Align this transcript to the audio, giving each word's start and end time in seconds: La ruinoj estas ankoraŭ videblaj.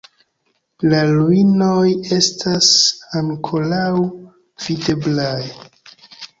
La 0.93 1.01
ruinoj 1.09 1.91
estas 2.17 2.71
ankoraŭ 3.21 3.93
videblaj. 4.67 5.41